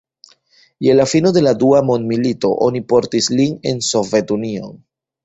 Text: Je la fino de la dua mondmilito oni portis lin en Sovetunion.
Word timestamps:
Je 0.85 0.93
la 0.99 1.03
fino 1.11 1.31
de 1.35 1.43
la 1.47 1.53
dua 1.63 1.81
mondmilito 1.89 2.51
oni 2.69 2.81
portis 2.95 3.29
lin 3.41 3.55
en 3.73 3.83
Sovetunion. 3.89 4.73